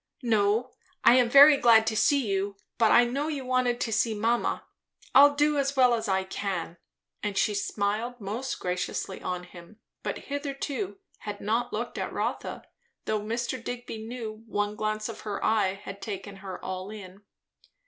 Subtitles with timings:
[0.23, 0.71] No,
[1.03, 4.65] I am very glad to see you; but I know you wanted to see mamma.
[5.13, 6.77] I'll do as well as I can."
[7.21, 12.63] And she smiled most graciously on him, but hitherto had not looked at Rotha,
[13.05, 13.63] though Mr.
[13.63, 17.21] Digby knew one glance of her eye had taken her all in.